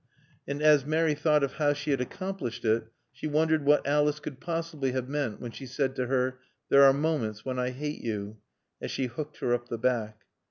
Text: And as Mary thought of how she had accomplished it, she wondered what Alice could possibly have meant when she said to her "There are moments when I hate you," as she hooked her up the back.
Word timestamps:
And 0.47 0.63
as 0.63 0.83
Mary 0.83 1.13
thought 1.13 1.43
of 1.43 1.51
how 1.61 1.73
she 1.73 1.91
had 1.91 2.01
accomplished 2.01 2.65
it, 2.65 2.87
she 3.11 3.27
wondered 3.27 3.63
what 3.65 3.85
Alice 3.85 4.19
could 4.19 4.39
possibly 4.39 4.93
have 4.93 5.07
meant 5.07 5.39
when 5.39 5.51
she 5.51 5.67
said 5.67 5.95
to 5.95 6.07
her 6.07 6.39
"There 6.69 6.81
are 6.85 6.91
moments 6.91 7.45
when 7.45 7.59
I 7.59 7.69
hate 7.69 8.01
you," 8.03 8.37
as 8.81 8.89
she 8.89 9.05
hooked 9.05 9.37
her 9.41 9.53
up 9.53 9.67
the 9.69 9.77
back. 9.77 10.21